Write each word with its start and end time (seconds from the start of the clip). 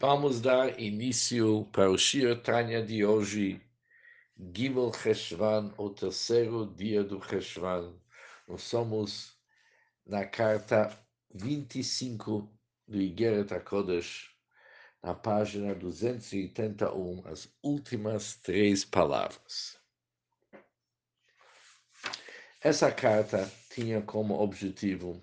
Vamos 0.00 0.40
dar 0.40 0.78
início 0.78 1.64
para 1.72 1.90
o 1.90 1.98
Shir 1.98 2.40
Tanya 2.40 2.80
de 2.80 3.04
hoje, 3.04 3.60
Gimel 4.54 4.92
Cheshvan, 4.92 5.74
o 5.76 5.90
terceiro 5.90 6.72
dia 6.76 7.02
do 7.02 7.20
Cheshvan. 7.20 7.98
Nós 8.46 8.62
somos 8.62 9.36
na 10.06 10.24
carta 10.24 10.96
25 11.34 12.48
do 12.86 13.00
Igeret 13.00 13.52
HaKodesh, 13.52 14.30
na 15.02 15.14
página 15.14 15.74
281, 15.74 17.26
as 17.26 17.52
últimas 17.60 18.36
três 18.36 18.84
palavras. 18.84 19.80
Essa 22.60 22.92
carta 22.92 23.50
tinha 23.68 24.00
como 24.00 24.40
objetivo 24.40 25.20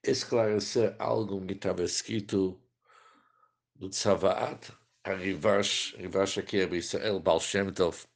esclarecer 0.00 0.94
algo 0.96 1.44
que 1.44 1.54
estava 1.54 1.82
escrito 1.82 2.62
do 3.78 3.88
Tzavaat, 3.88 4.72
a 5.04 5.14
Rivash, 5.14 5.94
Rivash 5.96 6.38
aqui 6.38 6.58
é 6.58 6.74
Israel 6.74 7.20
Baal 7.20 7.40
Shem 7.40 7.72
Tov, 7.72 8.06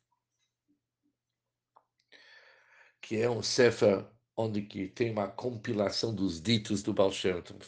que 3.01 3.19
é 3.19 3.31
um 3.31 3.43
sefer 3.43 4.05
onde 4.37 4.63
que 4.63 4.89
tem 4.89 5.13
uma 5.13 5.29
compilação 5.29 6.13
dos 6.13 6.41
ditos 6.41 6.83
do 6.83 6.93
Baal 6.93 7.13
Shem 7.13 7.41
Tov. 7.43 7.65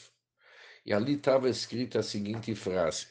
E 0.84 0.92
ali 0.92 1.14
estava 1.14 1.48
escrita 1.48 2.00
a 2.00 2.02
seguinte 2.02 2.54
frase, 2.54 3.06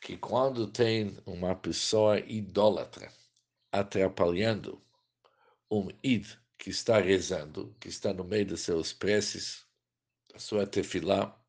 que 0.00 0.16
quando 0.16 0.70
tem 0.70 1.18
uma 1.26 1.54
pessoa 1.56 2.20
idólatra 2.20 3.12
atrapalhando 3.72 4.80
um 5.68 5.88
id 6.04 6.26
que 6.56 6.70
está 6.70 7.00
rezando, 7.00 7.76
que 7.80 7.88
está 7.88 8.14
no 8.14 8.24
meio 8.24 8.46
dos 8.46 8.60
seus 8.60 8.92
preces, 8.92 9.66
a 10.32 10.38
sua 10.38 10.66
tefilá, 10.66 11.39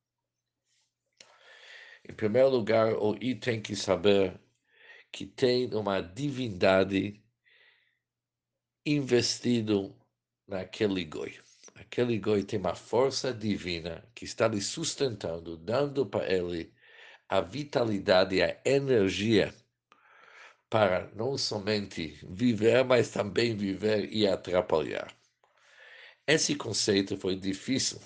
em 2.12 2.14
primeiro 2.14 2.50
lugar, 2.50 2.94
o 2.94 3.16
I 3.24 3.36
tem 3.36 3.62
que 3.62 3.74
saber 3.74 4.38
que 5.12 5.26
tem 5.26 5.74
uma 5.74 6.02
divindade 6.02 7.24
investido 8.86 9.96
naquele 10.46 11.06
goi. 11.06 11.40
Aquele 11.76 12.20
goi 12.20 12.44
tem 12.44 12.60
uma 12.60 12.76
força 12.76 13.34
divina 13.34 14.06
que 14.14 14.26
está 14.26 14.46
lhe 14.50 14.62
sustentando, 14.62 15.56
dando 15.56 16.06
para 16.06 16.30
ele 16.30 16.74
a 17.30 17.40
vitalidade, 17.40 18.42
a 18.42 18.60
energia 18.66 19.56
para 20.70 21.10
não 21.16 21.38
somente 21.38 22.20
viver, 22.28 22.84
mas 22.84 23.10
também 23.10 23.56
viver 23.56 24.12
e 24.12 24.28
atrapalhar. 24.28 25.16
Esse 26.28 26.56
conceito 26.56 27.18
foi 27.18 27.38
difícil 27.38 28.02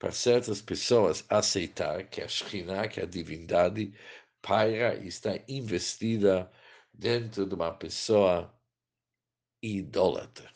para 0.00 0.12
certas 0.12 0.62
pessoas 0.62 1.24
aceitar 1.28 2.08
que 2.08 2.22
a 2.22 2.26
Shekhinah, 2.26 2.88
que 2.88 3.00
a 3.02 3.06
divindade, 3.06 3.92
paira 4.40 4.96
e 4.96 5.08
está 5.08 5.38
investida 5.46 6.50
dentro 6.92 7.44
de 7.44 7.54
uma 7.54 7.70
pessoa 7.70 8.52
idólatra. 9.62 10.50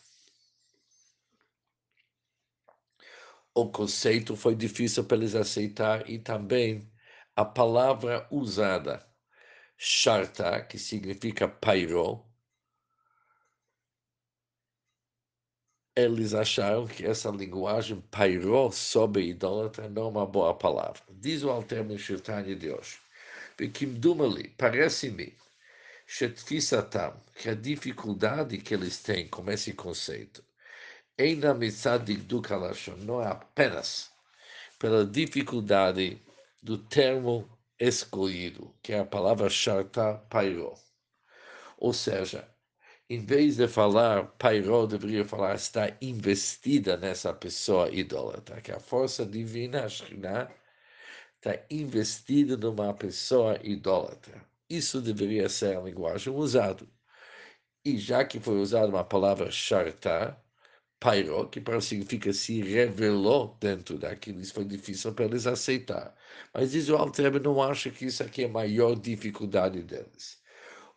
O 3.54 3.70
conceito 3.70 4.34
foi 4.34 4.54
difícil 4.56 5.04
para 5.04 5.18
eles 5.18 5.34
aceitar 5.34 6.08
e 6.08 6.18
também 6.18 6.90
a 7.36 7.44
palavra 7.44 8.26
usada, 8.30 9.06
sharta, 9.76 10.64
que 10.64 10.78
significa 10.78 11.46
pairou, 11.46 12.26
eles 15.96 16.34
acharam 16.34 16.86
que 16.86 17.06
essa 17.06 17.30
linguagem 17.30 18.00
pairou 18.10 18.72
sobre 18.72 19.28
idólatra 19.28 19.88
não 19.88 20.06
é 20.06 20.08
uma 20.08 20.26
boa 20.26 20.52
palavra. 20.54 21.00
Diz 21.08 21.44
o 21.44 21.50
Alter 21.50 21.86
Shirtanya 21.98 22.56
de 22.56 22.70
hoje. 22.70 22.98
Vikimdumali, 23.56 24.48
parece-me, 24.58 25.36
Shetfisatam, 26.06 27.14
que 27.36 27.48
a 27.48 27.54
dificuldade 27.54 28.58
que 28.58 28.74
eles 28.74 28.98
têm 28.98 29.28
com 29.28 29.48
esse 29.50 29.72
conceito, 29.72 30.44
Eina 31.16 31.54
Mitzadik 31.54 32.22
Dukalashon, 32.22 32.96
não 32.96 33.22
é 33.22 33.28
apenas 33.28 34.10
pela 34.80 35.06
dificuldade 35.06 36.20
do 36.60 36.76
termo 36.76 37.48
escolhido, 37.78 38.74
que 38.82 38.92
é 38.92 38.98
a 38.98 39.04
palavra 39.04 39.48
Sharta 39.48 40.14
Pairó. 40.28 40.74
Ou 41.78 41.92
seja, 41.92 42.48
em 43.08 43.24
vez 43.24 43.56
de 43.56 43.68
falar 43.68 44.24
pairó, 44.38 44.86
deveria 44.86 45.24
falar 45.24 45.54
está 45.56 45.96
investida 46.00 46.96
nessa 46.96 47.32
pessoa 47.34 47.90
idólatra, 47.90 48.60
que 48.62 48.72
a 48.72 48.80
força 48.80 49.26
divina, 49.26 49.84
a 49.84 49.86
está 49.86 51.64
investida 51.70 52.56
numa 52.56 52.94
pessoa 52.94 53.58
idólatra. 53.62 54.42
Isso 54.68 55.00
deveria 55.02 55.48
ser 55.48 55.76
a 55.76 55.80
linguagem 55.82 56.32
usada. 56.32 56.86
E 57.84 57.98
já 57.98 58.24
que 58.24 58.40
foi 58.40 58.56
usada 58.60 58.88
uma 58.88 59.04
palavra 59.04 59.50
chartar, 59.50 60.42
pairó, 61.00 61.44
que 61.46 61.60
para 61.60 61.80
significa 61.80 62.32
se 62.32 62.62
revelou 62.62 63.56
dentro 63.60 63.98
daquilo, 63.98 64.40
isso 64.40 64.54
foi 64.54 64.64
difícil 64.64 65.12
para 65.14 65.26
eles 65.26 65.46
aceitar. 65.46 66.16
Mas 66.54 66.72
diz 66.72 66.88
o 66.88 66.96
Altrebe, 66.96 67.40
não 67.40 67.62
acha 67.62 67.90
que 67.90 68.06
isso 68.06 68.22
aqui 68.22 68.44
é 68.44 68.46
a 68.46 68.48
maior 68.48 68.96
dificuldade 68.96 69.82
deles 69.82 70.42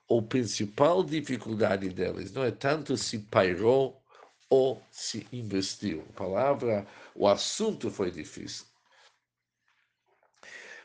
a 0.10 0.22
principal 0.22 1.04
dificuldade 1.04 1.90
deles 1.90 2.32
não 2.32 2.44
é 2.44 2.52
tanto 2.52 2.96
se 2.96 3.20
pairou 3.20 4.02
ou 4.50 4.82
se 4.92 5.28
investiu. 5.32 6.06
A 6.10 6.14
palavra, 6.14 6.88
o 7.14 7.28
assunto 7.28 7.90
foi 7.92 8.10
difícil. 8.10 8.66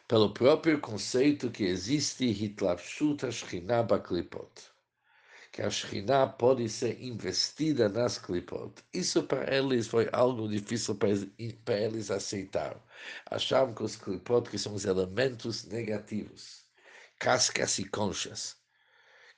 Pelo 0.09 0.35
próprio 0.35 0.81
conceito 0.81 1.51
que 1.51 1.65
existe 1.65 2.25
Hitlapshut 2.25 3.31
Shekhinah 3.31 3.85
Baklipot, 3.85 4.73
que 5.53 5.63
a 5.63 5.71
Shekhinah 5.71 6.27
pode 6.27 6.69
ser 6.69 7.01
investida 7.01 7.89
nas 7.89 8.19
klipot. 8.19 8.73
Isso 8.93 9.23
para 9.23 9.55
eles 9.55 9.87
foi 9.87 10.09
algo 10.13 10.49
difícil 10.49 10.95
para, 10.97 11.11
para 11.65 11.79
eles 11.79 12.11
aceitar. 12.11 12.77
Achavam 13.27 13.75
que 13.75 13.83
os 13.83 13.97
klipot 13.97 14.51
que 14.51 14.59
são 14.59 14.75
os 14.75 14.85
elementos 14.85 15.65
negativos, 15.65 16.65
cascas 17.19 17.79
e 17.79 17.85
conchas, 17.85 18.57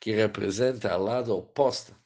que 0.05 0.13
representa 0.13 0.93
a 0.93 0.99
lado 0.99 1.35
oposto 1.35 1.97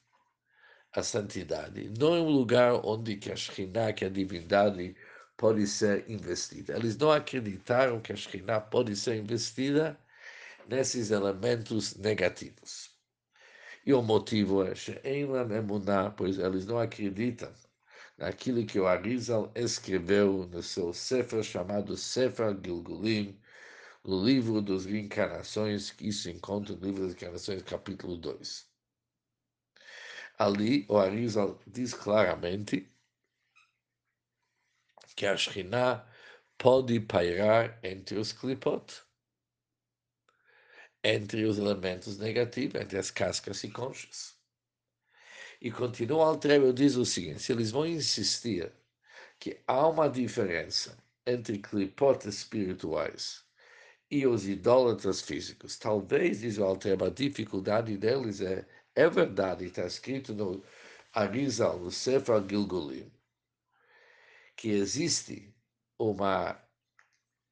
à 0.93 1.03
santidade, 1.03 1.91
não 1.99 2.15
é 2.15 2.21
um 2.21 2.29
lugar 2.29 2.75
onde 2.85 3.17
que 3.17 3.29
a 3.29 3.35
Shekhinah, 3.35 3.91
que 3.91 4.05
a 4.05 4.09
divindade, 4.09 4.95
pode 5.35 5.67
ser 5.67 6.09
investida. 6.09 6.77
Eles 6.77 6.95
não 6.95 7.11
acreditaram 7.11 7.99
que 7.99 8.13
a 8.13 8.15
Shekhinah 8.15 8.61
pode 8.61 8.95
ser 8.95 9.17
investida 9.17 9.99
nesses 10.69 11.11
elementos 11.11 11.97
negativos. 11.97 12.89
E 13.85 13.93
o 13.93 14.01
motivo 14.01 14.63
é 14.63 14.71
pois 16.15 16.39
eles 16.39 16.65
não 16.65 16.79
acreditam 16.79 17.51
naquilo 18.17 18.65
que 18.65 18.79
o 18.79 18.87
Arizal 18.87 19.51
escreveu 19.53 20.47
no 20.49 20.63
seu 20.63 20.93
Sefer 20.93 21.43
chamado 21.43 21.97
Sefer 21.97 22.57
Gilgulim, 22.63 23.37
no 24.09 24.25
livro 24.25 24.59
das 24.59 24.85
reencarnações, 24.85 25.91
que 25.91 26.07
isso 26.07 26.31
encontra 26.31 26.75
no 26.75 26.83
livro 26.83 27.03
das 27.03 27.13
reencarnações, 27.13 27.61
capítulo 27.61 28.17
2. 28.17 28.67
Ali, 30.39 30.83
o 30.89 30.97
Arizal 30.97 31.61
diz 31.67 31.93
claramente 31.93 32.91
que 35.15 35.27
a 35.27 35.37
Shekhinah 35.37 36.09
pode 36.57 36.99
pairar 37.01 37.79
entre 37.83 38.17
os 38.17 38.33
clipot, 38.33 39.03
entre 41.03 41.45
os 41.45 41.59
elementos 41.59 42.17
negativos, 42.17 42.81
entre 42.81 42.97
as 42.97 43.11
cascas 43.11 43.63
e 43.63 43.69
conchas. 43.69 44.35
E 45.61 45.69
continua 45.69 46.25
Altrebe, 46.25 46.73
diz 46.73 46.95
o 46.95 47.05
seguinte, 47.05 47.43
se 47.43 47.51
eles 47.51 47.69
vão 47.69 47.85
insistir 47.85 48.73
que 49.39 49.61
há 49.67 49.87
uma 49.87 50.09
diferença 50.09 50.97
entre 51.27 51.59
clipot 51.59 52.27
espirituais 52.27 53.47
e 54.11 54.25
os 54.25 54.47
idólatras 54.47 55.21
físicos. 55.21 55.77
Talvez, 55.77 56.41
diz 56.41 56.57
o 56.57 56.63
Alter, 56.63 57.01
a 57.03 57.09
dificuldade 57.09 57.97
deles 57.97 58.41
é, 58.41 58.67
é 58.95 59.09
verdade, 59.09 59.65
está 59.65 59.85
escrito 59.85 60.33
no 60.33 60.63
Arizal, 61.13 61.79
no 61.79 61.91
Sefer 61.91 62.43
Gilgulim, 62.47 63.11
que 64.55 64.69
existe 64.69 65.53
uma, 65.97 66.61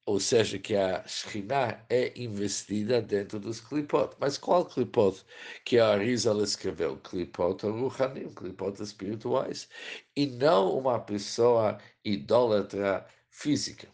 ou 0.06 0.18
seja, 0.20 0.58
que 0.58 0.74
a 0.76 1.06
Shekhinah 1.06 1.84
é 1.88 2.12
investida 2.20 3.00
dentro 3.02 3.38
dos 3.40 3.60
clipot. 3.60 4.16
Mas 4.20 4.38
qual 4.38 4.66
clipot 4.66 5.24
que 5.64 5.78
a 5.78 5.90
Arizal 5.90 6.42
escreveu? 6.42 6.98
Clipot 6.98 7.62
ruhanim, 7.66 8.32
clipot 8.34 8.82
espirituais, 8.82 9.68
e 10.16 10.26
não 10.26 10.78
uma 10.78 10.98
pessoa 11.00 11.78
idólatra 12.04 13.06
física. 13.30 13.88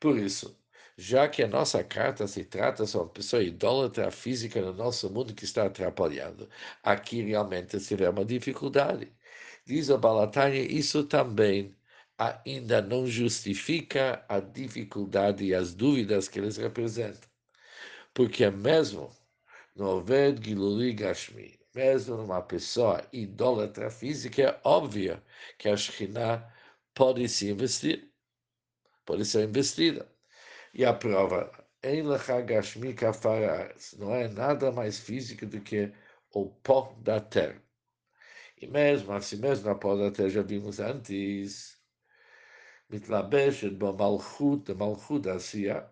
Por 0.00 0.18
isso, 0.18 0.56
já 0.96 1.28
que 1.28 1.42
a 1.42 1.48
nossa 1.48 1.84
carta 1.84 2.26
se 2.26 2.44
trata 2.44 2.86
sobre 2.86 3.14
pessoa 3.14 3.42
idólatra 3.42 4.10
física 4.10 4.60
no 4.60 4.72
nosso 4.72 5.10
mundo 5.10 5.34
que 5.34 5.44
está 5.44 5.66
atrapalhando. 5.66 6.48
Aqui 6.82 7.22
realmente 7.22 7.78
se 7.80 7.94
vê 7.96 8.08
uma 8.08 8.24
dificuldade. 8.24 9.12
Diz 9.66 9.90
o 9.90 9.98
Balatânia, 9.98 10.60
isso 10.62 11.04
também 11.04 11.76
ainda 12.18 12.80
não 12.80 13.06
justifica 13.06 14.24
a 14.28 14.40
dificuldade 14.40 15.44
e 15.44 15.54
as 15.54 15.74
dúvidas 15.74 16.28
que 16.28 16.38
eles 16.38 16.56
representam. 16.56 17.28
Porque 18.14 18.48
mesmo 18.50 19.14
no 19.74 19.86
Oved 19.98 20.42
Giluli 20.44 20.94
Gashmi, 20.94 21.58
mesmo 21.74 22.16
numa 22.16 22.42
pessoa 22.42 23.06
idólatra 23.12 23.90
física, 23.90 24.42
é 24.42 24.60
óbvio 24.64 25.22
que 25.58 25.68
a 25.68 25.76
Shekhinah 25.76 26.50
pode 26.94 27.28
se 27.28 27.50
investir, 27.50 28.10
pode 29.04 29.24
ser 29.26 29.48
investida. 29.48 30.15
E 30.75 30.85
a 30.85 30.93
prova, 30.93 31.51
em 31.83 32.03
Gashmi 32.45 32.95
não 33.97 34.13
é 34.13 34.27
nada 34.27 34.71
mais 34.71 34.99
físico 34.99 35.45
do 35.45 35.61
que 35.61 35.91
o 36.33 36.49
pó 36.49 36.95
da 37.01 37.19
terra. 37.19 37.61
E 38.57 38.67
mesmo 38.67 39.11
assim, 39.13 39.37
mesmo 39.37 39.65
na 39.65 39.75
pó 39.75 39.95
da 39.95 40.11
terra, 40.11 40.29
já 40.29 40.41
vimos 40.41 40.79
antes, 40.79 41.81
מתלבשת 42.91 43.73
במלכות, 43.77 44.69
malchut 44.69 45.21
da 45.21 45.39
Sia, 45.39 45.89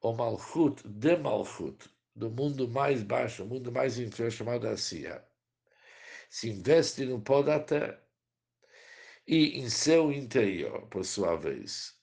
o 0.00 0.12
malchut 0.12 0.82
de 0.88 1.16
malchut, 1.16 1.88
do 2.14 2.30
mundo 2.30 2.68
mais 2.68 3.02
baixo, 3.02 3.44
o 3.44 3.46
mundo 3.46 3.70
mais 3.70 3.98
inferior 3.98 4.32
chamado 4.32 4.66
Asiya, 4.66 5.22
se 6.30 6.50
investe 6.50 7.04
no 7.04 7.20
pó 7.20 7.42
da 7.42 7.60
terra 7.60 8.02
e 9.26 9.58
em 9.60 9.68
seu 9.68 10.10
interior, 10.10 10.86
por 10.88 11.04
sua 11.04 11.36
vez, 11.36 11.94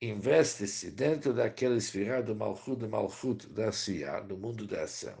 investe-se 0.00 0.90
dentro 0.90 1.32
daquela 1.32 1.76
esfera 1.76 2.22
do 2.22 2.34
Malchut 2.34 2.80
de 2.80 2.88
Malchut 2.88 3.46
da 3.48 3.68
Asiya, 3.68 4.20
do 4.20 4.36
mundo 4.36 4.66
da 4.66 4.82
ação. 4.82 5.16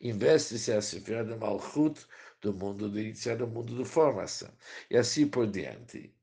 Investe-se 0.00 0.72
a 0.72 0.78
esfera 0.78 1.24
do 1.24 1.36
Malchut 1.36 2.06
do 2.40 2.52
mundo 2.52 2.88
de 2.90 3.00
Yitzhak, 3.00 3.38
do 3.38 3.46
mundo 3.46 3.76
de 3.76 3.84
formação. 3.84 4.50
E 4.90 4.96
assim 4.96 5.26
por 5.28 5.46
diante. 5.46 6.14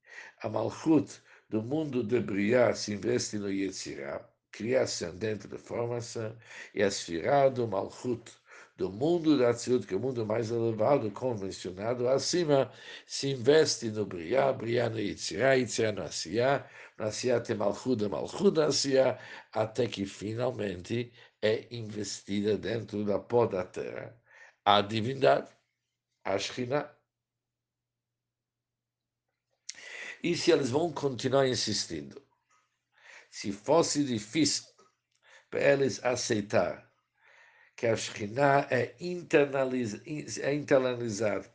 A 0.42 0.50
Malchut 0.50 1.22
do 1.50 1.62
mundo 1.62 2.04
de 2.04 2.20
Briah 2.20 2.74
se 2.74 2.94
investe 2.94 3.38
no 3.38 3.52
Yetzirah, 3.52 4.28
criação 4.52 5.16
dentro 5.16 5.48
da 5.50 5.58
formação, 5.58 6.36
e 6.74 6.84
a 6.84 6.88
esfera 6.88 7.50
do 7.50 7.68
Malchut 7.68 8.32
do 8.76 8.92
mundo 8.92 9.38
da 9.38 9.54
Tzilut, 9.54 9.86
que 9.86 9.94
é 9.94 9.98
o 9.98 10.00
mundo 10.00 10.26
mais 10.26 10.50
elevado, 10.52 11.12
convencionado, 11.12 12.08
acima, 12.08 12.72
se 13.06 13.30
investe 13.30 13.90
no 13.92 14.06
Briah, 14.06 14.52
Briah 14.52 14.90
no 14.90 15.00
Yitzirah, 15.00 15.54
Yitzirah 15.56 15.92
no 15.92 16.04
Asiyah, 16.04 16.70
no 16.98 17.06
Asiyah 17.06 17.40
tem 17.42 17.56
Malchut, 17.56 18.08
Malchut 18.08 18.56
no 18.56 18.64
Asiyah, 18.64 19.20
até 19.52 19.88
que 19.88 20.06
finalmente 20.06 21.14
é 21.42 21.68
investida 21.72 22.58
dentro 22.58 23.06
da 23.06 23.20
pó 23.20 23.46
da 23.46 23.64
terra. 23.66 24.20
A 24.66 24.82
divindade, 24.82 25.52
a 26.26 26.38
E 30.24 30.36
se 30.38 30.52
eles 30.52 30.70
vão 30.70 30.92
continuar 30.92 31.48
insistindo? 31.48 32.22
Se 33.30 33.52
fosse 33.52 34.04
difícil 34.06 34.64
para 35.50 35.62
eles 35.62 36.04
aceitar 36.04 36.93
que 37.76 37.88
a 37.88 37.96
Shekhinah 37.96 38.68
é, 38.72 38.96
internaliz, 39.00 40.02
é 40.40 40.54
internalizada 40.54 41.54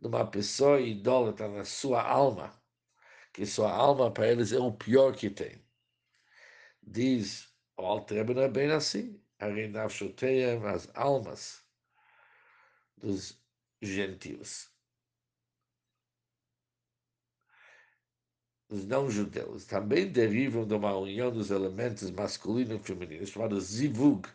numa 0.00 0.28
pessoa 0.30 0.80
idólatra 0.80 1.48
na 1.48 1.64
sua 1.64 2.02
alma, 2.02 2.52
que 3.32 3.46
sua 3.46 3.72
alma 3.72 4.10
para 4.10 4.28
eles 4.28 4.52
é 4.52 4.58
o 4.58 4.72
pior 4.72 5.14
que 5.14 5.30
tem. 5.30 5.64
Diz 6.82 7.52
o 7.76 7.82
Altrebe 7.82 8.34
não 8.34 8.42
é 8.42 8.48
bem 8.48 8.70
assim. 8.70 9.20
As 9.38 10.88
almas 10.94 11.64
dos 12.96 13.38
gentios 13.82 14.74
os 18.74 18.84
não-judeus 18.84 19.64
também 19.66 20.10
derivam 20.10 20.66
de 20.66 20.74
uma 20.74 20.96
união 20.96 21.30
dos 21.30 21.50
elementos 21.50 22.10
masculino 22.10 22.74
e 22.74 22.78
feminino, 22.78 23.26
chamado 23.26 23.60
zivug, 23.60 24.28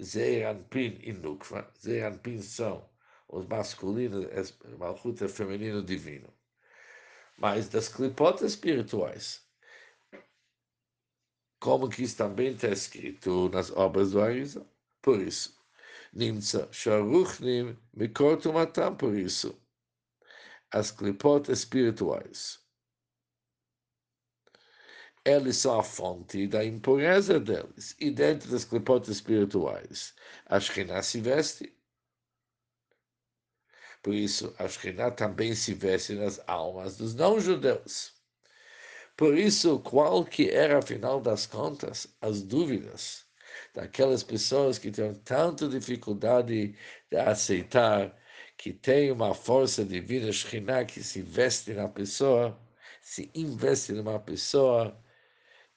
Zeranpin 0.00 0.98
e 1.02 1.12
Nukva. 1.12 1.70
Zeranpin 1.78 2.40
são 2.40 2.88
os 3.28 3.46
masculinos, 3.46 4.26
Malchut 4.78 5.24
é 5.24 5.28
feminino 5.28 5.82
divino. 5.82 6.32
Mas 7.38 7.68
das 7.68 7.88
clipotas 7.88 8.52
espirituais, 8.52 9.42
como 11.58 11.88
que 11.88 12.02
isso 12.02 12.16
também 12.16 12.52
está 12.52 12.68
escrito 12.68 13.48
nas 13.48 13.70
obras 13.70 14.12
do 14.12 14.20
Arisa, 14.20 14.66
por 15.00 15.20
isso, 15.20 15.58
Nimtza 16.12 16.68
Sharuchnim 16.70 17.76
Mikortumatam, 17.94 18.96
por 18.96 19.16
isso, 19.16 19.58
as 20.70 20.90
clipotas 20.90 21.60
espirituais 21.60 22.61
eles 25.24 25.56
são 25.56 25.78
a 25.78 25.82
fonte 25.82 26.46
da 26.46 26.64
impureza 26.64 27.38
deles. 27.38 27.94
E 28.00 28.10
dentro 28.10 28.50
das 28.50 28.64
clipotas 28.64 29.08
espirituais, 29.16 30.14
a 30.46 30.58
Shekhinah 30.58 31.02
se 31.02 31.20
veste. 31.20 31.72
Por 34.02 34.14
isso, 34.14 34.54
a 34.58 34.68
Shekhinah 34.68 35.12
também 35.12 35.54
se 35.54 35.74
veste 35.74 36.14
nas 36.14 36.40
almas 36.48 36.96
dos 36.96 37.14
não-judeus. 37.14 38.12
Por 39.16 39.38
isso, 39.38 39.78
qual 39.80 40.24
que 40.24 40.50
era, 40.50 40.78
afinal 40.78 41.20
das 41.20 41.46
contas, 41.46 42.08
as 42.20 42.42
dúvidas 42.42 43.24
daquelas 43.74 44.22
pessoas 44.22 44.78
que 44.78 44.90
têm 44.90 45.14
tanta 45.14 45.68
dificuldade 45.68 46.74
de 47.10 47.16
aceitar 47.16 48.16
que 48.56 48.72
tem 48.72 49.10
uma 49.10 49.34
força 49.34 49.84
divina, 49.84 50.32
Shekhinah, 50.32 50.84
que 50.84 51.02
se 51.02 51.22
veste 51.22 51.72
na 51.74 51.88
pessoa, 51.88 52.58
se 53.00 53.30
investe 53.34 53.92
numa 53.92 54.18
pessoa, 54.20 54.96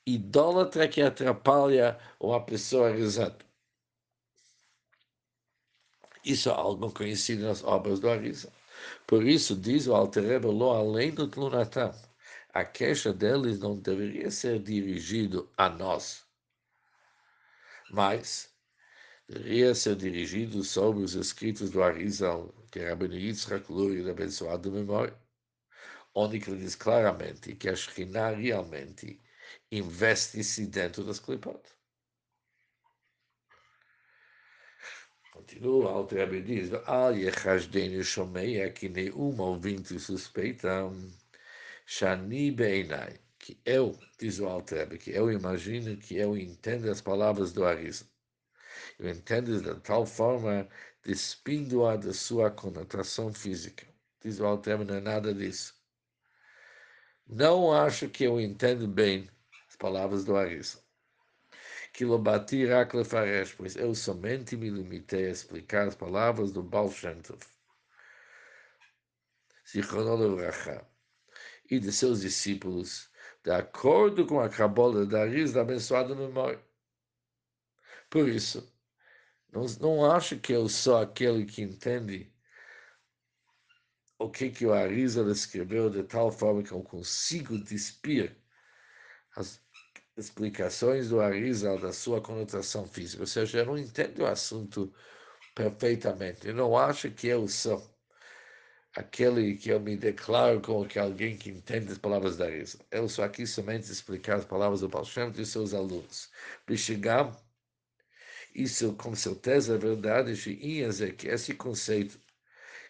idólatra 0.05 0.87
que 0.87 1.01
atrapalha 1.01 1.97
uma 2.19 2.43
pessoa 2.45 2.89
rezando. 2.89 3.43
Isso 6.23 6.49
é 6.49 6.51
algo 6.51 6.91
conhecido 6.91 7.43
nas 7.43 7.63
obras 7.63 7.99
do 7.99 8.09
Arisa. 8.09 8.51
Por 9.07 9.23
isso, 9.23 9.55
diz 9.55 9.87
o 9.87 9.95
Altereba, 9.95 10.47
lo 10.49 10.71
além 10.71 11.13
do 11.13 11.27
Tlunatam, 11.27 11.93
a 12.53 12.63
queixa 12.63 13.13
deles 13.13 13.59
não 13.59 13.77
deveria 13.77 14.31
ser 14.31 14.59
dirigido 14.59 15.49
a 15.57 15.69
nós, 15.69 16.23
mas 17.91 18.49
deveria 19.27 19.75
ser 19.75 19.95
dirigido 19.95 20.63
sobre 20.63 21.03
os 21.03 21.13
escritos 21.15 21.69
do 21.69 21.83
Arizal, 21.83 22.53
que 22.71 22.79
é 22.79 22.89
Rabino 22.89 23.15
Yitzhak 23.15 23.65
da 24.03 24.11
abençoada 24.11 24.69
memória, 24.69 25.17
onde 26.13 26.37
ele 26.37 26.57
diz 26.57 26.75
claramente 26.75 27.55
que 27.55 27.69
a 27.69 27.75
Shekhinah 27.75 28.31
realmente 28.31 29.21
investe-se 29.71 30.67
dentro 30.67 31.03
das 31.03 31.19
clipot. 31.19 31.61
Continua, 35.35 35.91
Alter 35.91 36.41
diz, 36.41 36.71
Al 36.85 37.17
Yechashdenu 37.17 38.01
Shomeia, 38.03 38.71
que 38.71 38.87
nenhum 38.87 39.37
ouvinte 39.41 39.99
suspeita, 39.99 40.89
Shani 41.85 42.51
Beinai, 42.51 43.19
que 43.37 43.59
eu, 43.65 43.99
diz 44.17 44.39
o 44.39 44.47
Alter 44.47 44.97
que 44.97 45.11
eu 45.11 45.29
imagino 45.29 45.97
que 45.97 46.15
eu 46.15 46.37
entendo 46.37 46.89
as 46.89 47.01
palavras 47.01 47.51
do 47.51 47.65
Arizal. 47.65 48.07
Eu 48.97 49.09
entendo 49.09 49.61
de 49.61 49.81
tal 49.81 50.05
forma, 50.05 50.69
despindo-a 51.03 51.97
da 51.97 52.13
sua 52.13 52.49
conotação 52.49 53.33
física. 53.33 53.85
Diz 54.21 54.39
o 54.39 54.45
Alter 54.45 54.85
não 54.85 54.95
é 54.95 55.01
nada 55.01 55.33
disso. 55.33 55.75
Não 57.27 57.73
acho 57.73 58.09
que 58.09 58.23
eu 58.23 58.39
entendo 58.39 58.87
bem 58.87 59.29
palavras 59.85 60.25
do 60.25 60.35
Arisa. 60.35 60.79
Kilobati 61.93 62.65
Raklefaresh, 62.65 63.53
pois 63.53 63.75
eu 63.75 63.93
somente 63.93 64.57
me 64.57 64.67
limitei 64.67 65.27
a 65.27 65.29
explicar 65.29 65.87
as 65.87 65.93
palavras 65.93 66.51
do 66.51 66.63
Baal 66.63 66.89
Shem 66.89 67.21
Tov. 67.21 67.39
E 71.69 71.79
de 71.79 71.91
seus 71.91 72.21
discípulos, 72.21 73.11
de 73.43 73.51
acordo 73.51 74.25
com 74.25 74.39
a 74.39 74.49
cabola 74.49 75.05
da 75.05 75.21
Arisa 75.21 75.53
da 75.53 75.61
abençoada 75.61 76.15
memória. 76.15 76.59
Por 78.09 78.27
isso, 78.27 78.67
não, 79.51 79.65
não 79.79 80.11
acho 80.11 80.39
que 80.39 80.51
eu 80.51 80.67
sou 80.67 80.97
aquele 80.97 81.45
que 81.45 81.61
entende 81.61 82.33
o 84.17 84.31
que, 84.31 84.49
que 84.49 84.65
o 84.65 84.73
Arisa 84.73 85.21
escreveu 85.31 85.91
de 85.91 86.01
tal 86.01 86.31
forma 86.31 86.63
que 86.63 86.71
eu 86.71 86.81
consigo 86.81 87.59
despir 87.59 88.35
as 89.35 89.61
explicações 90.17 91.09
do 91.09 91.19
Arizal 91.19 91.77
da 91.77 91.91
sua 91.91 92.21
conotação 92.21 92.87
física, 92.87 93.23
ou 93.23 93.27
seja, 93.27 93.59
eu 93.59 93.65
não 93.65 93.77
entendo 93.77 94.19
o 94.19 94.25
assunto 94.25 94.93
perfeitamente, 95.53 96.47
eu 96.47 96.55
não 96.55 96.77
acho 96.77 97.11
que 97.11 97.27
eu 97.27 97.47
sou 97.47 97.83
aquele 98.95 99.57
que 99.57 99.69
eu 99.69 99.79
me 99.79 99.97
declaro 99.97 100.61
como 100.61 100.87
que 100.87 100.97
alguém 100.97 101.37
que 101.37 101.49
entende 101.49 101.91
as 101.91 101.97
palavras 101.97 102.37
da 102.37 102.45
Arizal. 102.45 102.81
Eu 102.91 103.09
sou 103.09 103.25
aqui 103.25 103.45
somente 103.45 103.91
explicar 103.91 104.37
as 104.37 104.45
palavras 104.45 104.79
do 104.79 104.87
Baal 104.89 105.03
Shem 105.03 105.31
e 105.37 105.45
seus 105.45 105.73
alunos. 105.73 106.31
Bishigam, 106.65 107.35
isso 108.53 108.93
com 108.93 109.13
certeza 109.13 109.75
é 109.75 109.77
verdade, 109.77 110.33
que 111.17 111.27
esse 111.27 111.53
conceito 111.55 112.17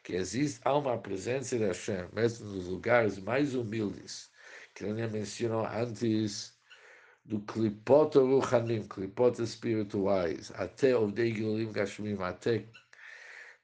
que 0.04 0.14
existe, 0.14 0.62
há 0.64 0.78
uma 0.78 0.96
presença 1.00 1.58
de 1.58 1.66
Hashem, 1.66 2.08
mesmo 2.14 2.48
nos 2.50 2.68
lugares 2.68 3.18
mais 3.18 3.56
humildes, 3.56 4.30
que 4.76 4.84
ele 4.84 5.08
mencionou 5.08 5.66
antes 5.66 6.60
do 7.24 7.42
clipot 7.42 8.20
ruchanim, 8.20 8.88
clipot 8.88 9.42
espirituais, 9.42 10.52
até 10.52 10.96
o 10.96 11.10
Gilulim 11.10 11.72
Gashmim, 11.72 12.22
até 12.22 12.68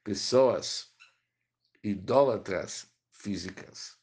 pessoas 0.03 0.95
idólatras 1.83 2.89
físicas. 3.11 3.99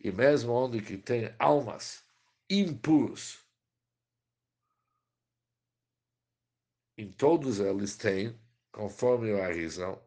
E 0.00 0.10
mesmo 0.10 0.52
onde 0.52 0.82
que 0.82 0.98
tem 0.98 1.34
almas 1.38 2.04
impuros, 2.50 3.38
em 6.98 7.10
todos 7.12 7.60
eles 7.60 7.96
tem, 7.96 8.38
conforme 8.70 9.32
o 9.32 9.42
Arizal, 9.42 10.06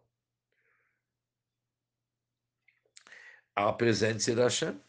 a 3.55 3.73
presença 3.73 4.35
da 4.35 4.43
Hashem. 4.43 4.86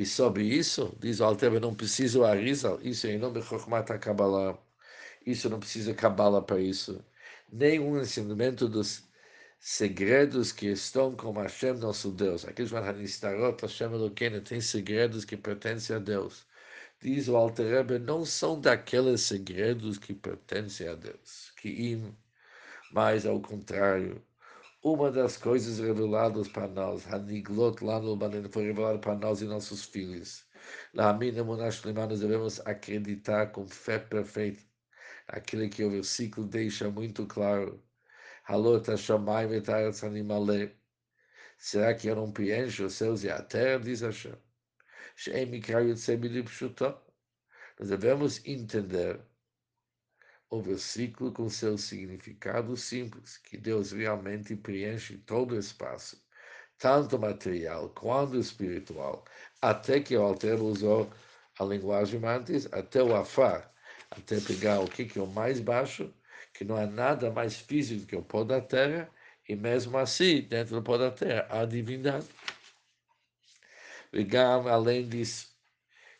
E 0.00 0.06
sobre 0.06 0.44
isso, 0.44 0.96
diz 0.98 1.20
o 1.20 1.24
Alter, 1.24 1.60
não 1.60 1.74
precisa 1.74 2.20
o 2.20 2.24
Arizal, 2.24 2.80
isso 2.82 3.06
é 3.06 3.12
em 3.12 3.18
nome 3.18 3.38
de 3.38 3.46
Chokhmat 3.46 3.86
Kabbalah, 3.98 4.58
isso 5.26 5.50
não 5.50 5.60
precisa 5.60 5.92
Kabbalah 5.92 6.40
para 6.40 6.58
isso, 6.58 7.04
nem 7.52 7.78
um 7.78 8.00
ensinamento 8.00 8.66
dos 8.66 9.06
segredos 9.58 10.52
que 10.52 10.68
estão 10.68 11.14
com 11.14 11.32
Hashem, 11.32 11.74
nosso 11.74 12.10
Deus. 12.12 12.46
Aqueles 12.46 12.72
Hanistarot, 12.72 13.60
Hashem 13.60 13.92
Eloqueno, 13.92 14.40
tem 14.40 14.58
segredos 14.62 15.26
que 15.26 15.36
pertencem 15.36 15.96
a 15.96 15.98
Deus. 15.98 16.46
Diz 17.02 17.28
o 17.28 17.36
Alter 17.36 17.66
Rebbe, 17.66 17.98
não 17.98 18.24
são 18.24 18.58
daqueles 18.58 19.20
segredos 19.20 19.98
que 19.98 20.14
pertencem 20.14 20.88
a 20.88 20.94
Deus, 20.94 21.52
que 21.60 21.98
mas 22.90 23.26
ao 23.26 23.38
contrário, 23.38 24.22
uma 24.82 25.10
das 25.10 25.36
coisas 25.36 25.78
reveladas 25.78 26.48
para 26.48 26.66
nós, 26.68 27.06
Haniglot 27.06 27.84
lá 27.84 28.00
no 28.00 28.16
Banen, 28.16 28.50
foi 28.50 28.64
revelado 28.64 28.98
para 28.98 29.14
nós 29.14 29.42
e 29.42 29.44
nossos 29.44 29.84
filhos. 29.84 30.46
Lá, 30.94 31.12
Mina 31.12 31.44
Monash 31.44 31.82
nós 31.84 32.20
devemos 32.20 32.60
acreditar 32.66 33.48
com 33.52 33.66
fé 33.66 33.98
perfeita. 33.98 34.62
Aquele 35.28 35.68
que 35.68 35.84
o 35.84 35.90
versículo 35.90 36.46
deixa 36.46 36.90
muito 36.90 37.26
claro. 37.26 37.82
Halot 38.44 38.90
Hashamai 38.90 39.46
Vetaretz 39.46 40.02
Animale. 40.02 40.76
Será 41.58 41.94
que 41.94 42.08
eu 42.08 42.16
não 42.16 42.32
preencho 42.32 42.86
os 42.86 42.94
céus 42.94 43.22
e 43.24 43.30
a 43.30 43.42
terra? 43.42 43.80
Diz 43.80 44.00
Hashem. 44.00 44.34
Nós 47.78 47.88
devemos 47.88 48.44
entender 48.46 49.20
o 50.50 50.60
versículo 50.60 51.32
com 51.32 51.48
seu 51.48 51.78
significado 51.78 52.76
simples, 52.76 53.38
que 53.38 53.56
Deus 53.56 53.92
realmente 53.92 54.56
preenche 54.56 55.16
todo 55.18 55.52
o 55.54 55.58
espaço, 55.58 56.20
tanto 56.76 57.18
material 57.18 57.88
quanto 57.90 58.36
espiritual, 58.36 59.24
até 59.62 60.00
que 60.00 60.16
o 60.16 60.22
Alter 60.22 60.60
usou 60.60 61.08
a 61.58 61.64
linguagem 61.64 62.20
antes, 62.24 62.66
até 62.72 63.00
o 63.00 63.14
afar, 63.14 63.72
até 64.10 64.40
pegar 64.40 64.80
o 64.80 64.88
que, 64.88 65.08
é 65.16 65.22
o 65.22 65.26
mais 65.26 65.60
baixo, 65.60 66.12
que 66.52 66.64
não 66.64 66.76
é 66.76 66.86
nada 66.86 67.30
mais 67.30 67.56
físico 67.56 68.06
que 68.06 68.16
o 68.16 68.22
pó 68.22 68.42
da 68.42 68.60
terra, 68.60 69.08
e 69.48 69.54
mesmo 69.54 69.96
assim, 69.98 70.42
dentro 70.42 70.74
do 70.74 70.82
pó 70.82 70.98
da 70.98 71.12
terra, 71.12 71.46
há 71.48 71.64
divindade. 71.64 72.26
Ligam, 74.12 74.66
além 74.66 75.08
disso, 75.08 75.48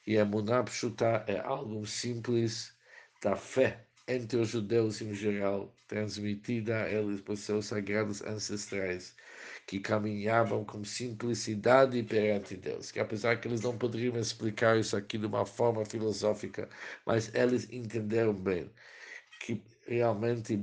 e 0.07 0.17
a 0.19 0.25
Munapshuta 0.25 1.25
é 1.27 1.41
algo 1.41 1.85
simples 1.85 2.73
da 3.21 3.35
fé, 3.35 3.90
entre 4.11 4.39
os 4.39 4.49
judeus 4.49 5.01
em 5.01 5.15
geral, 5.15 5.75
transmitida 5.87 6.83
a 6.85 6.91
eles 6.91 7.21
por 7.21 7.37
seus 7.37 7.67
sagrados 7.67 8.23
ancestrais, 8.23 9.15
que 9.67 9.81
caminhavam 9.81 10.65
com 10.65 10.85
simplicidade 10.85 12.03
perante 12.03 12.57
Deus, 12.57 12.91
que 12.91 13.01
apesar 13.01 13.41
que 13.41 13.49
eles 13.49 13.63
não 13.63 13.77
poderiam 13.79 14.17
explicar 14.19 14.79
isso 14.79 14.97
aqui 14.97 15.19
de 15.19 15.27
uma 15.27 15.47
forma 15.47 15.85
filosófica, 15.85 16.69
mas 17.07 17.33
eles 17.35 17.71
entenderam 17.73 18.35
bem 18.35 18.71
que 19.41 19.63
realmente 19.91 20.57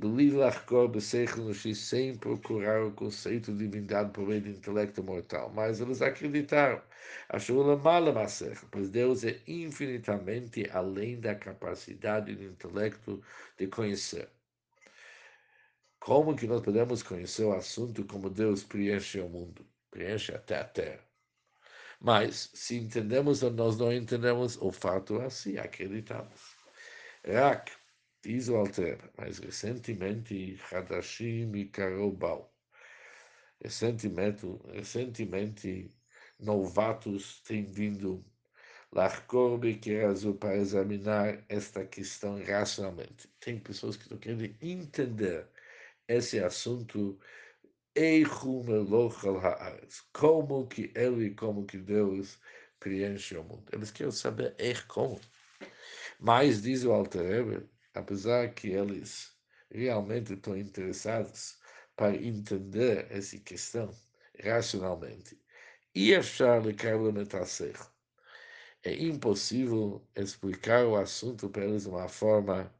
sem 1.76 2.16
procurar 2.16 2.84
o 2.86 2.94
conceito 2.94 3.52
de 3.52 3.68
divindade 3.68 4.12
por 4.12 4.26
meio 4.26 4.42
do 4.42 4.50
intelecto 4.50 5.04
mortal, 5.04 5.52
mas 5.54 5.82
eles 5.82 6.02
acreditaram, 6.02 6.82
pois 8.72 8.90
Deus 8.90 9.26
é 9.26 9.42
infinitamente 9.46 10.70
além 10.72 11.20
da 11.20 11.36
capacidade 11.36 12.34
do 12.36 12.44
intelecto 12.46 13.22
de 13.58 13.68
conhecer. 13.68 14.30
Como 16.00 16.34
que 16.36 16.48
nós 16.48 16.62
podemos 16.62 17.04
conhecer 17.04 17.44
o 17.44 17.54
assunto 17.54 18.06
como 18.06 18.30
Deus 18.30 18.64
preenche 18.64 19.20
o 19.20 19.28
mundo, 19.28 19.68
preenche 19.92 20.34
até 20.34 20.58
a 20.58 20.64
terra? 20.64 21.04
Mas, 22.00 22.50
se 22.54 22.78
entendemos 22.78 23.44
ou 23.44 23.52
nós 23.52 23.78
não 23.78 23.92
entendemos, 23.92 24.58
o 24.62 24.72
fato 24.72 25.20
é 25.20 25.26
assim, 25.26 25.58
acreditamos. 25.58 26.56
Rak, 27.26 27.77
Diz 28.28 28.50
o 28.50 28.58
Alter, 28.58 29.00
mas 29.18 29.40
recentemente 29.40 30.60
Hadashim 30.70 31.50
e 31.56 31.64
Karobal. 31.64 32.54
Recentemente, 33.64 34.46
novatos 36.38 37.40
têm 37.44 37.64
vindo 37.64 38.26
Larcor 38.92 39.62
azul 40.06 40.36
para 40.36 40.58
examinar 40.58 41.42
esta 41.48 41.86
questão 41.86 42.44
racionalmente. 42.44 43.30
Tem 43.40 43.58
pessoas 43.58 43.96
que 43.96 44.04
estão 44.04 44.18
querendo 44.18 44.54
entender 44.62 45.48
esse 46.06 46.38
assunto 46.38 47.18
como 50.12 50.68
que 50.68 50.92
ele, 50.94 51.34
como 51.34 51.66
que 51.66 51.78
Deus 51.78 52.38
preenche 52.78 53.38
o 53.38 53.44
mundo. 53.46 53.64
Eles 53.72 53.90
querem 53.90 54.12
saber 54.12 54.54
como. 54.86 55.18
Mas, 56.20 56.62
diz 56.62 56.84
o 56.84 56.92
Alter 56.92 57.66
apesar 57.98 58.54
que 58.54 58.70
eles 58.70 59.36
realmente 59.72 60.34
estão 60.34 60.58
interessados 60.58 61.58
para 61.96 62.16
entender 62.16 63.08
essa 63.12 63.38
questão 63.40 63.90
racionalmente, 64.44 65.40
e 65.96 66.16
achar 66.16 66.62
é 68.84 68.94
impossível 68.94 70.08
explicar 70.16 70.86
o 70.86 70.96
assunto 70.96 71.50
para 71.50 71.66
eles 71.66 71.84
de 71.84 71.90
uma 71.90 72.08
forma 72.08 72.74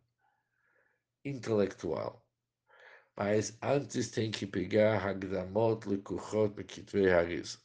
intelectual. 1.26 2.26
Mas 3.16 3.58
antes 3.62 4.10
tem 4.12 4.30
que 4.32 4.46
pegar 4.46 5.04
Hagdamot 5.06 5.88
Lekuchot 5.90 6.56
Mekitvei 6.56 7.12
Harizal. 7.12 7.62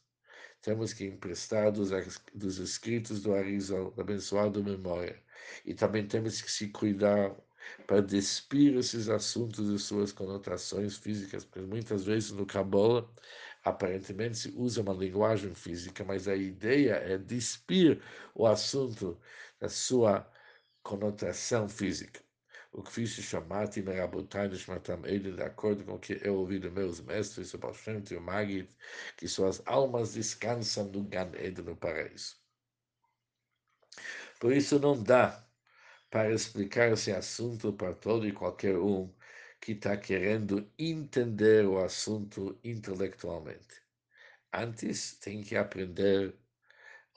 Temos 0.61 0.93
que 0.93 1.05
emprestar 1.05 1.71
dos, 1.71 1.91
dos 2.33 2.57
escritos 2.57 3.21
do 3.21 3.33
Arizal, 3.33 3.91
da 3.91 4.01
abençoada 4.01 4.61
memória. 4.61 5.21
E 5.65 5.73
também 5.73 6.07
temos 6.07 6.41
que 6.41 6.51
se 6.51 6.69
cuidar 6.69 7.35
para 7.87 8.01
despir 8.01 8.75
esses 8.75 9.09
assuntos 9.09 9.69
e 9.69 9.79
suas 9.79 10.11
conotações 10.11 10.97
físicas, 10.97 11.45
porque 11.45 11.61
muitas 11.65 12.03
vezes 12.05 12.31
no 12.31 12.45
Kabbalah 12.45 13.07
aparentemente 13.63 14.37
se 14.37 14.53
usa 14.55 14.81
uma 14.81 14.93
linguagem 14.93 15.53
física, 15.55 16.03
mas 16.03 16.27
a 16.27 16.35
ideia 16.35 16.93
é 16.95 17.17
despir 17.17 18.01
o 18.35 18.45
assunto 18.45 19.19
da 19.59 19.69
sua 19.69 20.29
conotação 20.83 21.67
física. 21.69 22.21
O 22.73 22.81
que 22.81 22.91
fiz 22.91 23.11
chamar 23.11 23.67
Timerabotai 23.67 24.47
Nishmatam 24.49 25.05
ele 25.05 25.31
de 25.31 25.43
acordo 25.43 25.85
com 25.85 25.93
o 25.93 25.99
que 25.99 26.19
eu 26.23 26.35
ouvi 26.35 26.59
dos 26.59 26.73
meus 26.73 26.99
mestres, 26.99 27.53
o 27.53 27.57
Baal 27.59 27.75
e 28.11 28.15
o 28.15 28.21
Magid, 28.21 28.69
que 29.15 29.27
suas 29.27 29.61
almas 29.65 30.13
descansam 30.15 30.85
no 30.91 31.03
Gan 31.03 31.31
Eden, 31.35 31.65
no 31.65 31.77
paraíso. 31.77 32.42
Por 34.43 34.51
isso 34.51 34.77
não 34.77 35.01
dá 35.01 35.41
para 36.11 36.33
explicar 36.33 36.91
esse 36.91 37.13
assunto 37.13 37.71
para 37.71 37.93
todo 37.93 38.27
e 38.27 38.33
qualquer 38.33 38.77
um 38.77 39.09
que 39.61 39.71
está 39.71 39.95
querendo 39.95 40.69
entender 40.77 41.65
o 41.65 41.81
assunto 41.81 42.59
intelectualmente. 42.61 43.81
Antes, 44.51 45.17
tem 45.17 45.41
que 45.41 45.55
aprender 45.55 46.35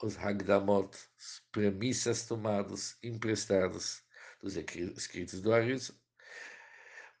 os 0.01 0.17
Hagdamot, 0.17 0.97
as 1.17 1.41
premissas 1.51 2.25
tomadas, 2.25 2.97
emprestadas 3.03 4.05
dos 4.41 4.55
escritos 4.55 5.41
do 5.41 5.51
Arizal. 5.51 5.97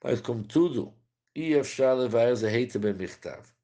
Mas, 0.01 0.21
contudo, 0.21 0.97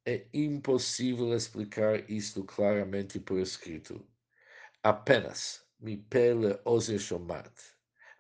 é 0.05 0.27
impossível 0.33 1.33
explicar 1.33 2.11
isto 2.11 2.43
claramente 2.43 3.17
por 3.17 3.39
escrito. 3.39 4.05
Apenas, 4.83 5.62
mi 5.83 5.97
pele 5.97 6.59
ose 6.63 6.97
shomat 6.97 7.51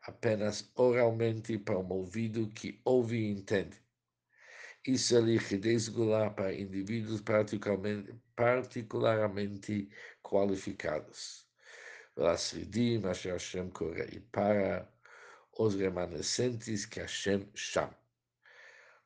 apenas 0.03 0.69
oralmente 0.75 1.57
para 1.57 1.79
um 1.79 1.89
ouvido 1.91 2.49
que 2.49 2.81
ouve 2.83 3.17
e 3.17 3.31
entende. 3.31 3.81
Isso 4.85 5.17
liquidez 5.19 5.87
gular 5.87 6.35
para 6.35 6.53
indivíduos 6.53 7.21
particularmente, 7.21 8.13
particularmente 8.35 9.89
qualificados. 10.21 11.47
E 14.11 14.19
para 14.19 14.93
os 15.57 15.75
remanescentes 15.75 16.85
que 16.85 16.99
Hashem 16.99 17.49
chama. 17.55 17.97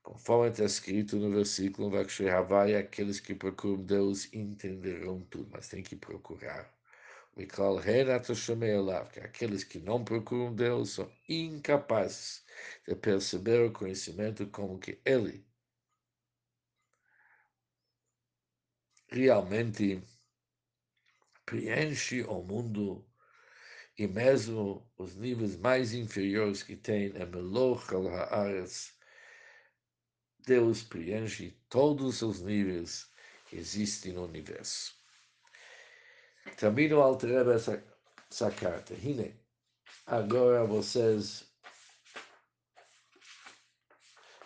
Conforme 0.01 0.49
está 0.49 0.63
escrito 0.63 1.17
no 1.17 1.29
versículo, 1.29 1.91
aqueles 1.95 3.19
que 3.19 3.35
procuram 3.35 3.83
Deus 3.83 4.33
entenderão 4.33 5.21
tudo, 5.29 5.49
mas 5.51 5.67
tem 5.67 5.83
que 5.83 5.95
procurar 5.95 6.76
Mikol 7.37 7.79
que 9.11 9.19
aqueles 9.19 9.63
que 9.63 9.79
não 9.79 10.03
procuram 10.03 10.55
Deus 10.55 10.91
são 10.91 11.11
incapazes 11.29 12.43
de 12.87 12.95
perceber 12.95 13.61
o 13.63 13.71
conhecimento 13.71 14.47
como 14.47 14.79
que 14.79 14.99
Ele 15.05 15.45
realmente 19.07 20.01
preenche 21.45 22.23
o 22.23 22.41
mundo 22.41 23.07
e 23.97 24.07
mesmo 24.07 24.91
os 24.97 25.15
níveis 25.15 25.55
mais 25.57 25.93
inferiores 25.93 26.63
que 26.63 26.75
tem 26.75 27.07
em 27.15 27.25
Meloch 27.25 27.93
Haaretz, 27.93 28.93
Deus 30.39 30.81
preenche 30.81 31.55
todos 31.69 32.21
os 32.21 32.41
níveis 32.41 33.11
que 33.47 33.57
existem 33.57 34.13
no 34.13 34.25
universo. 34.25 34.96
Termino 36.55 37.01
alterando 37.01 37.51
essa, 37.51 37.83
essa 38.31 38.51
carta. 38.51 38.93
Hine, 38.93 39.35
agora 40.05 40.65
vocês. 40.65 41.45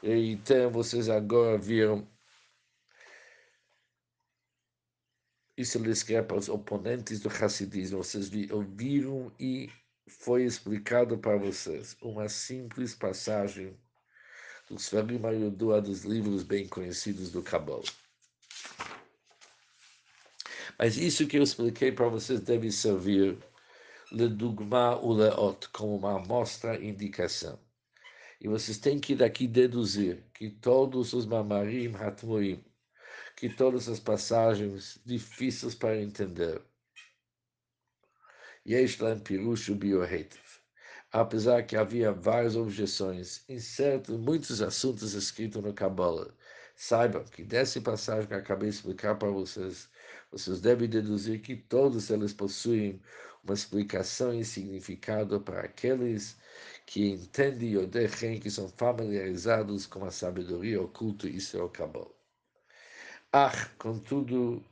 Então, 0.03 0.71
vocês 0.71 1.09
agora 1.09 1.57
viram. 1.57 2.07
Isso 5.55 5.77
ele 5.77 5.91
escreve 5.91 6.27
para 6.27 6.37
os 6.37 6.49
oponentes 6.49 7.19
do 7.19 7.29
Hassidismo. 7.29 8.03
Vocês 8.03 8.31
ouviram 8.51 9.31
e 9.39 9.69
foi 10.07 10.43
explicado 10.43 11.17
para 11.17 11.37
vocês 11.37 11.95
uma 12.01 12.27
simples 12.27 12.95
passagem 12.95 13.77
dos 14.67 14.83
Sfarim 14.83 15.23
Ayudua 15.25 15.81
dos 15.81 16.03
livros 16.03 16.43
bem 16.43 16.67
conhecidos 16.67 17.31
do 17.31 17.43
Kabbalah. 17.43 17.83
Mas 20.81 20.97
isso 20.97 21.27
que 21.27 21.37
eu 21.37 21.43
expliquei 21.43 21.91
para 21.91 22.07
vocês 22.07 22.39
deve 22.39 22.71
servir 22.71 23.37
Ledugma 24.11 24.99
Uleot 24.99 25.69
como 25.69 25.95
uma 25.95 26.15
amostra 26.15 26.83
indicação. 26.83 27.59
E 28.39 28.47
vocês 28.47 28.79
têm 28.79 28.99
que 28.99 29.13
daqui 29.13 29.45
deduzir 29.45 30.23
que 30.33 30.49
todos 30.49 31.13
os 31.13 31.27
mamarim 31.27 31.93
hatmuim, 31.93 32.65
que 33.37 33.47
todas 33.47 33.87
as 33.87 33.99
passagens 33.99 34.99
difíceis 35.05 35.75
para 35.75 36.01
entender, 36.01 36.59
Yesh 38.67 38.97
Lam 38.97 39.19
Pirushu 39.19 39.75
Biohetiv, 39.75 40.41
apesar 41.11 41.61
que 41.61 41.75
havia 41.75 42.11
várias 42.11 42.55
objeções 42.55 43.43
em 43.47 43.59
certos, 43.59 44.17
muitos 44.17 44.63
assuntos 44.63 45.13
escritos 45.13 45.61
no 45.61 45.75
Kabbalah, 45.75 46.33
saibam 46.75 47.23
que 47.25 47.43
dessa 47.43 47.79
passagem 47.79 48.27
que 48.27 48.33
acabei 48.33 48.69
de 48.69 48.75
explicar 48.77 49.13
para 49.13 49.29
vocês, 49.29 49.87
vocês 50.31 50.61
devem 50.61 50.87
deduzir 50.87 51.41
que 51.41 51.57
todos 51.57 52.09
eles 52.09 52.33
possuem 52.33 53.01
uma 53.43 53.53
explicação 53.53 54.33
e 54.33 54.45
significado 54.45 55.41
para 55.41 55.61
aqueles 55.61 56.37
que 56.85 57.09
entendem 57.09 57.77
o 57.77 57.85
Dechen, 57.85 58.39
que 58.39 58.49
são 58.49 58.69
familiarizados 58.69 59.85
com 59.85 60.05
a 60.05 60.11
sabedoria 60.11 60.81
oculta 60.81 61.27
e 61.27 61.41
seu 61.41 61.67
cabal. 61.69 62.15
Ah, 63.33 63.69
contudo, 63.77 64.63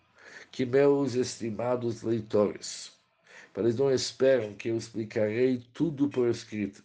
que 0.52 0.66
meus 0.66 1.16
estimados 1.16 2.04
leitores, 2.04 2.94
eles 3.58 3.76
não 3.76 3.92
esperam 3.92 4.54
que 4.54 4.70
eu 4.70 4.78
explicarei 4.78 5.66
tudo 5.74 6.10
por 6.10 6.30
escrito, 6.30 6.84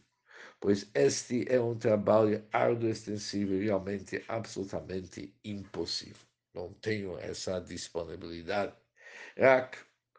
pois 0.60 0.90
este 0.94 1.46
é 1.48 1.60
um 1.60 1.76
trabalho 1.76 2.44
árduo, 2.52 2.88
extensivo 2.88 3.54
e 3.54 3.66
realmente 3.66 4.24
absolutamente 4.28 5.32
impossível 5.44 6.33
não 6.54 6.72
tenho 6.74 7.18
essa 7.18 7.60
disponibilidade. 7.60 8.72
Rak, 9.36 9.78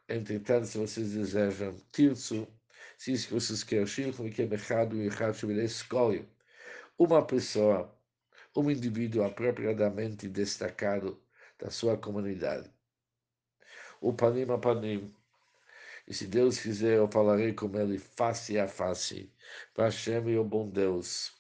entretanto, 0.10 0.68
se 0.68 0.78
vocês 0.78 1.14
desejam, 1.14 1.76
tirso, 1.92 2.48
se 2.98 3.14
isso 3.14 3.28
que 3.30 3.34
vocês 3.34 3.64
querem, 3.64 3.88
shilchum 3.88 4.30
que 4.30 4.42
errado 4.42 4.98
e 4.98 5.06
errado 5.06 5.52
escolhe 5.62 6.28
uma 6.98 7.26
pessoa, 7.26 7.94
um 8.56 8.70
indivíduo 8.70 9.24
apropriadamente 9.24 10.28
destacado 10.28 11.22
da 11.58 11.70
sua 11.72 11.98
comunidade. 11.98 12.70
O 14.02 14.14
panim 14.14 14.52
a 14.52 14.58
panim, 14.58 15.14
e 16.08 16.14
se 16.14 16.28
Deus 16.28 16.60
quiser, 16.60 16.98
eu 16.98 17.08
falarei 17.10 17.54
com 17.54 17.74
ele 17.78 17.98
face 17.98 18.60
a 18.60 18.68
face. 18.68 19.32
Hashem, 19.78 20.38
o 20.38 20.44
bom 20.44 20.70
Deus, 20.70 21.34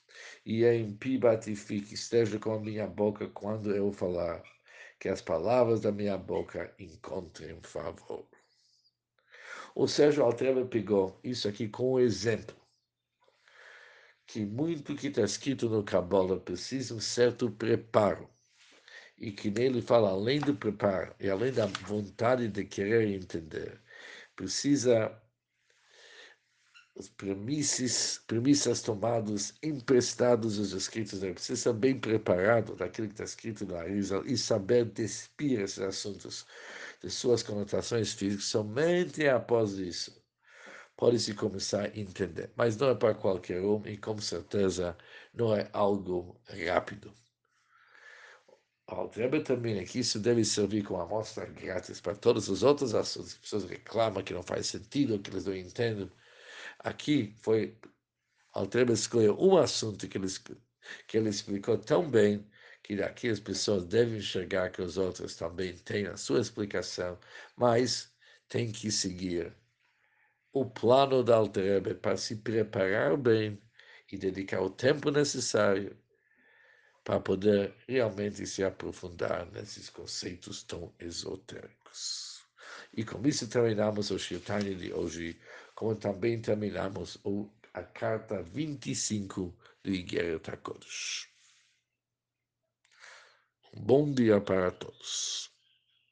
e 0.45 0.63
em 0.65 0.95
Pibatifique, 0.95 1.93
esteja 1.93 2.39
com 2.39 2.53
a 2.53 2.59
minha 2.59 2.87
boca 2.87 3.27
quando 3.29 3.75
eu 3.75 3.91
falar 3.91 4.54
que 4.99 5.09
as 5.09 5.21
palavras 5.21 5.81
da 5.81 5.91
minha 5.91 6.17
boca 6.17 6.73
encontrem 6.79 7.59
favor. 7.61 8.25
O 9.75 9.87
Sérgio 9.87 10.23
Altreva 10.23 10.65
pegou 10.65 11.19
isso 11.23 11.47
aqui 11.47 11.67
como 11.67 11.95
um 11.95 11.99
exemplo, 11.99 12.55
que 14.25 14.45
muito 14.45 14.95
que 14.95 15.07
está 15.07 15.21
escrito 15.21 15.69
no 15.69 15.83
Kabbalah 15.83 16.39
precisa 16.39 16.95
um 16.95 16.99
certo 16.99 17.51
preparo, 17.51 18.29
e 19.17 19.31
que 19.31 19.49
nele 19.49 19.81
fala, 19.81 20.09
além 20.09 20.39
do 20.39 20.55
preparo 20.55 21.13
e 21.19 21.29
além 21.29 21.51
da 21.51 21.65
vontade 21.65 22.47
de 22.47 22.65
querer 22.65 23.07
entender, 23.07 23.81
precisa 24.35 25.21
as 26.97 27.09
premissas, 27.09 28.21
premissas 28.25 28.81
tomadas 28.81 29.53
emprestados 29.61 30.57
dos 30.57 30.71
escritos 30.71 31.19
da 31.19 31.31
precisa 31.33 31.61
ser 31.61 31.73
bem 31.73 31.99
preparado 31.99 32.75
daquilo 32.75 33.07
que 33.07 33.13
está 33.15 33.25
escrito 33.25 33.65
na 33.65 33.79
Arizal 33.79 34.25
e 34.25 34.37
saber 34.37 34.85
despir 34.85 35.59
esses 35.59 35.79
assuntos 35.79 36.45
de 37.01 37.09
suas 37.09 37.43
conotações 37.43 38.13
físicas 38.13 38.45
somente 38.45 39.27
após 39.27 39.73
isso 39.73 40.23
pode-se 40.97 41.33
começar 41.33 41.85
a 41.85 41.99
entender. 41.99 42.51
Mas 42.55 42.77
não 42.77 42.89
é 42.89 42.95
para 42.95 43.13
qualquer 43.13 43.61
um 43.61 43.85
e 43.85 43.97
com 43.97 44.17
certeza 44.19 44.97
não 45.33 45.53
é 45.55 45.69
algo 45.73 46.39
rápido. 46.65 47.13
Altrebe 48.87 49.41
também 49.41 49.79
aqui 49.79 49.99
isso 49.99 50.19
deve 50.19 50.45
servir 50.45 50.83
como 50.83 51.01
amostra 51.01 51.45
grátis 51.45 51.99
para 51.99 52.15
todos 52.15 52.49
os 52.49 52.63
outros 52.63 52.93
assuntos. 52.93 53.31
As 53.33 53.37
pessoas 53.37 53.65
reclamam 53.65 54.23
que 54.23 54.33
não 54.33 54.43
faz 54.43 54.67
sentido, 54.67 55.19
que 55.19 55.31
eles 55.31 55.45
não 55.45 55.55
entendem. 55.55 56.09
Aqui 56.79 57.33
foi, 57.41 57.77
Altreba 58.53 58.93
escolheu 58.93 59.37
um 59.39 59.57
assunto 59.57 60.07
que 60.07 60.17
ele, 60.17 60.27
que 61.07 61.17
ele 61.17 61.29
explicou 61.29 61.77
tão 61.77 62.09
bem 62.09 62.47
que 62.83 62.95
daqui 62.95 63.29
as 63.29 63.39
pessoas 63.39 63.85
devem 63.85 64.17
enxergar 64.17 64.69
que 64.69 64.81
os 64.81 64.97
outros 64.97 65.35
também 65.35 65.75
têm 65.77 66.05
a 66.07 66.17
sua 66.17 66.39
explicação, 66.39 67.19
mas 67.57 68.13
tem 68.47 68.71
que 68.71 68.91
seguir 68.91 69.55
o 70.53 70.65
plano 70.65 71.23
da 71.23 71.35
Alterebe 71.35 71.95
para 71.95 72.15
se 72.15 72.37
preparar 72.37 73.17
bem 73.17 73.61
e 74.11 74.17
dedicar 74.17 74.61
o 74.61 74.69
tempo 74.69 75.11
necessário 75.11 75.97
para 77.03 77.19
poder 77.19 77.75
realmente 77.87 78.45
se 78.47 78.63
aprofundar 78.63 79.45
nesses 79.51 79.89
conceitos 79.89 80.63
tão 80.63 80.93
esotéricos. 80.99 82.43
E 82.93 83.03
com 83.03 83.25
isso 83.27 83.47
terminamos 83.47 84.09
o 84.11 84.17
Shirtanya 84.17 84.73
de 84.73 84.93
hoje 84.93 85.39
como 85.75 85.95
também 85.95 86.41
terminamos 86.41 87.19
a 87.73 87.83
carta 87.83 88.41
25 88.41 89.53
do 89.83 89.91
Igeret 89.91 90.49
HaKodesh. 90.49 91.29
Bom 93.77 94.11
dia 94.13 94.39
para 94.39 94.71
todos. 94.71 95.54